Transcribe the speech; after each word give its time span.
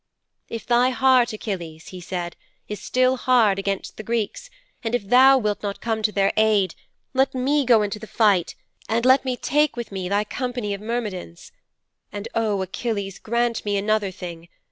'"If 0.49 0.65
thy 0.65 0.89
heart, 0.89 1.31
Achilles," 1.31 1.89
he 1.89 2.01
said, 2.01 2.35
"is 2.67 2.79
still 2.81 3.17
hard 3.17 3.59
against 3.59 3.97
the 3.97 4.01
Greeks, 4.03 4.49
and 4.83 4.95
if 4.95 5.07
thou 5.07 5.37
wilt 5.37 5.61
not 5.61 5.79
come 5.79 6.01
to 6.01 6.11
their 6.11 6.33
aid, 6.37 6.73
let 7.13 7.35
me 7.35 7.63
go 7.67 7.83
into 7.83 7.99
the 7.99 8.07
fight 8.07 8.55
and 8.89 9.05
let 9.05 9.23
me 9.25 9.37
take 9.37 9.75
with 9.75 9.91
me 9.91 10.09
thy 10.09 10.23
company 10.23 10.73
of 10.73 10.81
Myrmidons. 10.81 11.51
And 12.11 12.27
O 12.33 12.63
Achilles, 12.63 13.19
grant 13.19 13.63
me 13.63 13.77
another 13.77 14.09
thing. 14.09 14.47